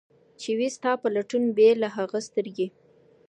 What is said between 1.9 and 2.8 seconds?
هغه سترګي